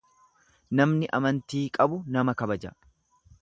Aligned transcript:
Namni 0.79 1.09
amantii 1.17 1.63
qabu 1.77 2.01
nama 2.17 2.35
kabaja. 2.41 2.73